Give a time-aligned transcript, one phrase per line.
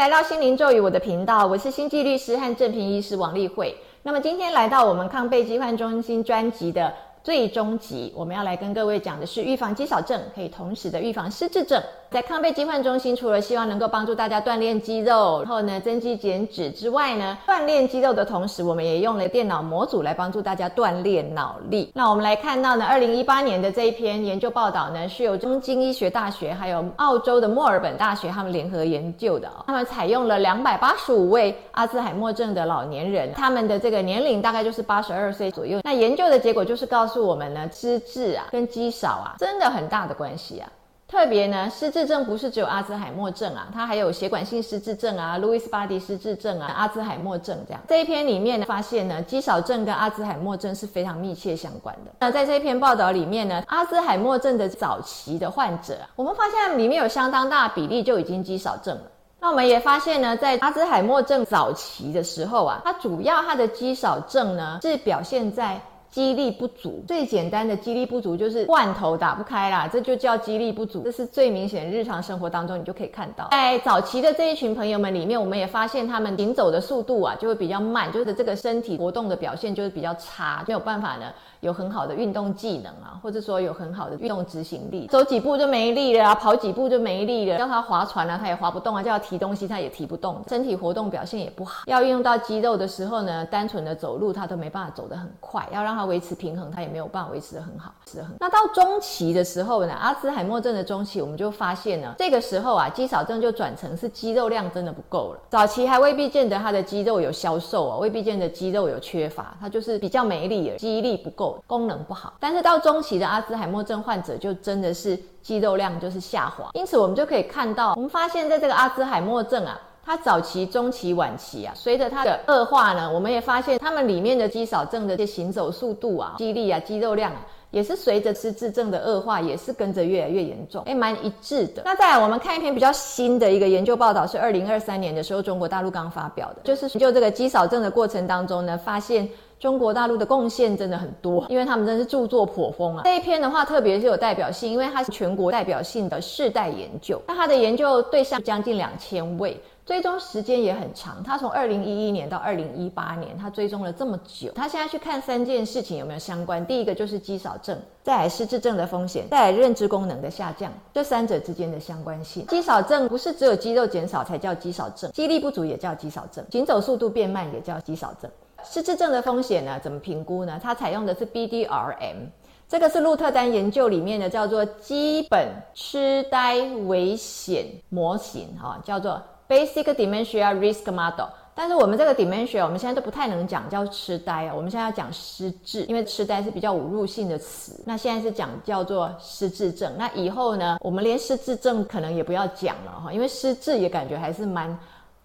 [0.00, 3.76] 来到心灵咒语我的频道，我是星际律师和正平医师王丽慧。
[4.02, 6.90] 那么今天来到我们抗贝疾患中心专辑的。
[7.22, 11.80] 最终集，我们要来跟各位讲的是预防肌少症，可以同时的预防失智症。
[12.10, 21.92] 在抗贝疾患中心，除了希望能够帮助大家锻炼肌肉，然后呢增肌减脂之外呢，锻炼肌肉的同时，我们也用了电脑模组来帮助大家锻炼脑力。
[21.94, 29.48] 那我们来看到呢，二零一八年的这一篇研究报道呢，是由东京医学大学还有澳洲的墨尔本大学他们联合研究的。
[29.66, 35.78] 他们采用了两百八十五位阿兹海默症的老年人，他们的这个年龄大概就是八十二岁左右。
[35.84, 37.09] 那研究的结果就是告诉。
[37.10, 40.70] 告诉我们呢，失智啊，跟肌少啊，真的很大的关系啊。
[41.08, 47.82] 特别呢，失智症不是只有阿兹海默症啊，它还有血管性失智症啊，路易斯巴迪失智症啊，阿兹海默症这样。
[47.88, 52.12] 这一篇里面呢，发现呢，肌少症跟阿兹海默症是非常密切相关的。
[52.20, 59.02] 那在这一篇报道里面呢，阿兹海默症的早期的患者，我们发现里面有相当大比例就已经肌少症了。
[59.40, 65.80] 那我们也发现呢，在阿兹海默症早期的时候啊，它主要它的肌少症呢，是表现在。
[66.10, 71.90] 肌力不足，最简单的肌力不足就是罐头打不开啦，这就叫肌力不足，这是最明显。
[71.90, 81.26] 日常生活当中你就可以看到，在早期的这一群朋友们里面，我们也发现他们行走的速度啊就会比较慢，就是这个身体活动的表现就是比较差，没有办法呢。
[81.60, 87.58] 有很好的运动技能啊，或者说有很好的运动执行力，走几步就没力了啊，跑几步就没力了。
[87.58, 90.42] 叫他划船啊，他也划不动啊；叫他提东西，他也提不动。
[90.48, 91.82] 身体活动表现也不好。
[91.84, 95.68] 要运用到肌肉的时候呢，单纯的走路他都没办法走得很快。
[95.70, 98.34] 要让他维持平衡，他也没有办法维持得很好，是很。
[98.40, 105.40] 那到中期的时候呢，阿兹海默症的中期，我们就发现呢，这个时候啊，肌少症就转成是肌肉量真的不够了。
[105.50, 111.62] 早期还未必见得他的肌肉有消瘦啊，未必见得肌肉有缺乏，他就是比较没力，记忆力不够。
[111.66, 131.82] 功能不好，但是到中期的阿兹海默症患者就真的是肌肉量就是下滑，因此我们就可以看到，我们发现在这个阿兹海默症啊，它早期、中期、晚期啊，随着它的恶化呢，我们也发现它们里面的肌少症的这些行走速度啊、肌力啊、肌肉量啊，也是随着失智症的恶化，也是跟着越来越严重，哎，蛮一致的。
[131.84, 139.28] 那再来，我们看一篇比较新的一个研究报道，是二零二三年的时候，中国大陆刚发表的，就是研究这个肌少症的过程当中呢，发现。
[139.60, 143.02] 中国大陆的贡献真的很多，因为他们真是著作颇丰啊。
[143.04, 147.20] 这一篇的话，特别是有代表性，因为它是全国代表性的世代研究。
[147.28, 149.60] 那它的研究对象将近两千位，
[149.90, 151.20] 追踪时间也很长。
[151.24, 154.52] 他从二零一一年到二零一八年，他追踪了这么久。
[154.54, 156.64] 他现在去看三件事情有没有相关。
[156.64, 162.46] 第一个就是肌少症，再来失智症的风险，再来认知功能的下降，这三者之间的相关性。
[162.46, 168.30] 肌少症不是只有肌肉减少才叫肌少症，肌力不足也叫肌少症，行走速度变慢也叫肌少症。
[168.62, 169.80] 失智症的风险呢？
[169.82, 170.60] 怎么评估呢？
[170.62, 172.28] 它采用的是 BDRM，
[172.68, 181.26] 这个是鹿特丹研究里面的叫做基本痴呆危险模型，哈，叫做 Basic Dementia Risk Model。
[181.52, 187.82] 但是我们这个 dementia，我们现在都不太能讲叫痴呆啊，我们现在要讲失智，因为痴呆是比较侮辱性的词。
[187.84, 189.92] 那现在是讲叫做失智症。
[189.98, 194.78] 那以后呢，我们连失智症可能也不要讲了哈，因为失智也感觉还是蛮。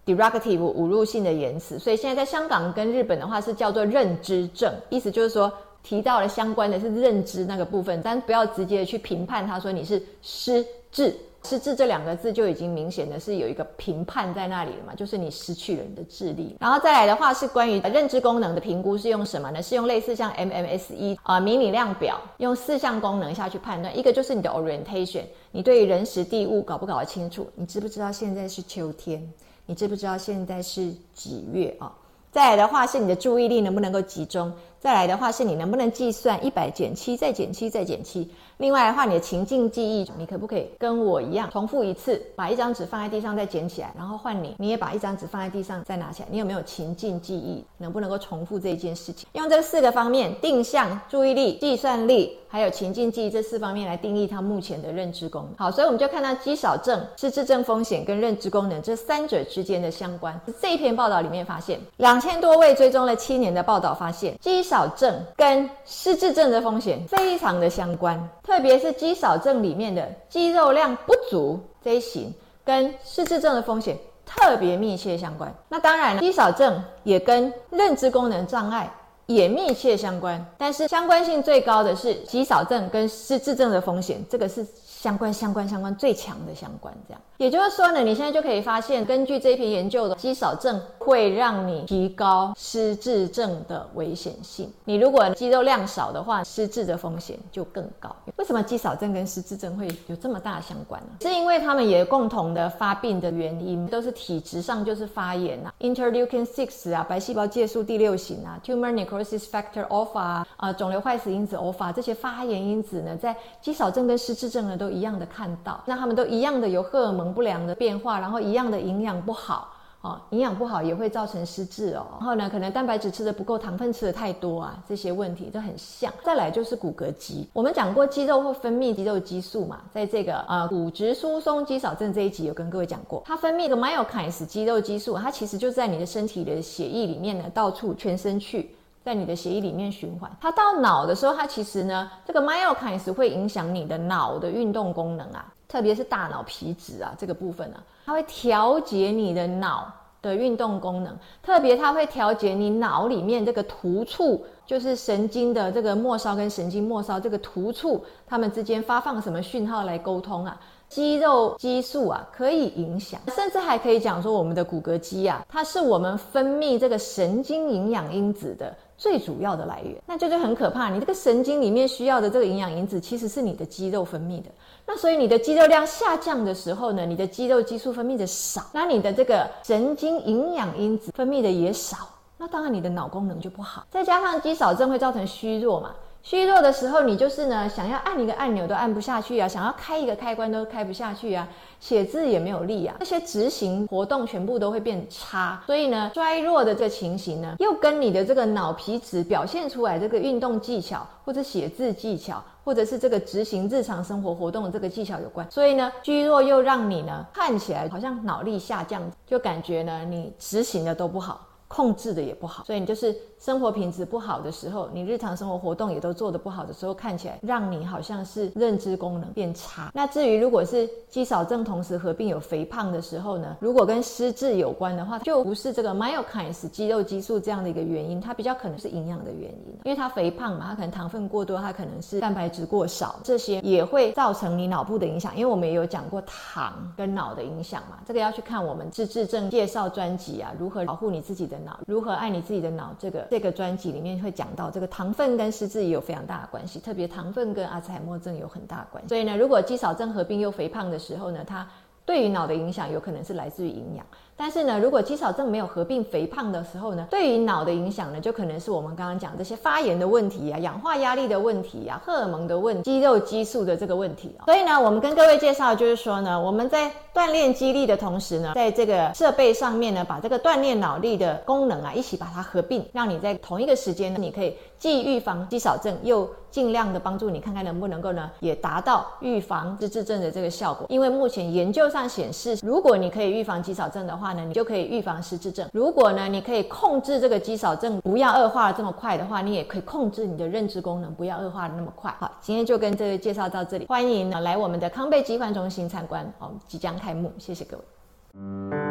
[0.04, 11.12] derogative 侮辱性的言辞，所以现在在香港跟日本的话是叫做认知症，意思就是说提到了相关的是认知那个部分，但不要直接去评判他说你是失智。
[11.46, 16.56] 失智这两个字就已经明显的是有一个评判在那里了嘛，就是你失去了你的智力。
[16.58, 19.62] 然后再来的话是关于认知功能的评估是用什么呢？
[19.62, 27.48] 是用类似像 MMSE 啊迷你量表，用四项功能下去判断，一个就是你的 orientation，你对人时地物搞不搞得清楚？
[27.54, 29.22] 你知不知道现在是秋天？
[29.66, 31.92] 你知不知道现在是几月啊？
[32.32, 34.52] 再来的话是你的注意力能不能够集中？
[34.86, 38.30] 再来的话是你能不能计算一百减七再减七再减七？
[38.58, 46.28] 另外的话，你的情境记忆，你可不可以跟我一样重复一次，把一张纸放在地上再捡起来，然后换你，你也把一张纸放在地上再拿起来？
[46.30, 47.64] 你有没有情境记忆？
[47.78, 49.28] 能不能够重复这一件事情？
[49.32, 55.50] 用这四个方面：定向、注意力、计算力，还有情境记忆这四方面来定义它目前的认知功能。
[55.58, 60.40] 好，所以我们就看到肌少症、失智症风险跟认知功能这三者之间的相关。
[60.62, 68.28] 这一篇报道里面发现，两千多位追踪了七年的报道发现，肌少少症跟失智症的风险非常的相关。
[68.42, 72.30] 特别是肌少症里面的肌肉量不足这一型，
[72.62, 73.96] 跟失智症的风险
[74.26, 75.50] 特别密切相关。
[75.66, 78.92] 那当然了，肌少症也跟认知功能障碍
[79.26, 84.66] 也密切相关，但是相关性最高的是肌少症跟失智症的风险，这个是。
[84.96, 94.72] 相关相关相关最强的相关，这样也就是说呢，你现在就可以发现，根据这一篇研究的肌少症会让你提高失智症的危险性。
[94.84, 98.10] 你如果肌肉量少的话，失智的风险就更高。
[98.36, 101.10] 为什么肌少症跟失智症会有这么大相关呢？
[101.20, 114.90] 是因为他们也共同的发病的原因都是体质上就是发炎啊，interleukin six 啊，白细胞介素第六型啊，tumor necro process factor alpha 啊，肿瘤坏死因子 alpha 这些发炎因子呢，在肌少症跟失智症呢都。
[114.96, 119.68] 一样的看到，那他们都一样的有荷尔蒙不良的变化，然后一样的营养不好
[120.00, 122.06] 哦，营养不好也会造成失智哦。
[122.12, 126.10] 然后呢，可能蛋白质吃的不够，糖分吃的太多啊，这些问题都很像。
[126.24, 138.70] 再来就是骨骼肌，我们讲过肌肉会分泌肌肉激素嘛，在这个呃骨质疏松肌少症这一集有跟各位讲过，它分泌的 myokines 肌肉激素，它其实就在你的身体的血液里面呢，到处全身去。
[139.06, 160.60] 在你的血液里面循环，它到脑的时候，它其实呢，这个 myokines 会影响你的脑的运动功能啊，特别是大脑皮质啊这个部分呢，它会调节你的脑的运动功能，特别它会调节你脑里面这个突触，就是神经的这个末梢跟神经末梢这个突触，它们之间发放什么讯号来沟通啊？
[160.88, 170.00] 肌肉激素啊，可以影响，甚至还可以讲说，我们的骨骼肌啊，它是我们分泌这个神经营养因子的最主要的来源。
[170.06, 174.50] 那这就很可怕，你这个神经里面需要的这个营养因子，其实是你的肌肉分泌的。
[174.86, 182.08] 那所以你的肌肉量下降的时候呢，你的肌肉激素分泌的少，那你的这个神经营养因子分泌的也少，
[182.38, 183.84] 那当然你的脑功能就不好。
[183.90, 185.90] 再加上肌少症会造成虚弱嘛。
[186.26, 195.62] 虚弱的时候，你就是呢，想要按一个按钮都按不下去啊，想要开一个开关都开不下去啊，写字也没有力啊，这些执行活动全部都会变差。
[195.66, 205.48] 所以呢，衰弱的这情形呢，又跟你的这个脑皮质表现出来这个运动技巧，或者写字技巧，或者是这个执行日常生活活动的这个技巧有关。
[205.48, 213.16] 所以呢，虚弱又让你呢看起来好像脑力下降，就感觉呢你执行的都不好，控制的也不好，所以你就是。
[213.38, 219.90] 生活品质不好的时候，你日常生活活动也都做得不好的时候，看起来让你好像是认知功能变差。
[219.94, 223.56] 那至于如果是肌少症同时合并有肥胖的时候呢？
[223.60, 235.36] 如果跟失智有关的话，就不是这个 myokines 肌肉激素这样的一个原因，它比较可能是营养的原因，因为它肥胖嘛，它可能糖分过多，它可能是蛋白质过少，这些也会造成你脑部的影响。
[235.36, 243.26] 因为我们也有讲过糖跟脑的影响嘛，这个要去看我们自治症介绍专辑啊，如何保护你自己的脑，如何爱你自己的脑这个。
[243.36, 249.08] 这个专辑里面会讲到，这个糖分跟失智也有非常大的关系，特别糖分跟阿兹海默症有很大关系。
[249.10, 251.68] 所以呢，如果肌少症合并又肥胖的时候呢，它
[252.06, 254.06] 对于脑的影响有可能是来自于营养。
[254.38, 264.44] 但是呢，如果肌少症没有合并肥胖的时候呢，对于脑的影响呢，就可能是我们刚刚讲这些发炎的问题啊、氧化压力的问题啊、荷尔蒙的问、肌肉激素的这个问题啊。
[264.44, 280.86] 所以呢，我们跟各位介绍就是说呢，我们在锻炼肌力的同时呢，在这个设备上面呢，把这个锻炼脑力的功能啊一起把它合并，让你在同一个时间呢，你可以既预防肌少症，又尽量的帮助你看看能不能够呢，也达到预防失智症的这个效果。
[280.90, 285.68] 因为目前研究上显示，如果你可以预防肌少症的话，你就可以预防失智症。
[285.72, 292.14] 如果呢，你可以控制这个肌少症不要恶化的这么快的话，你也可以控制你的认知功能不要恶化的那么快。
[292.18, 298.85] 好，今天就跟这位介绍到这里，欢迎呢来我们的康贝疾患中心参观，哦，即将开幕，谢谢各位。